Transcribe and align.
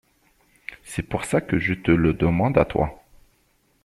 C’est 0.83 1.03
pour 1.03 1.25
ça 1.25 1.41
que 1.41 1.59
je 1.59 1.75
te 1.75 1.91
le 1.91 2.13
demande 2.15 2.57
à 2.57 2.65
toi. 2.65 3.03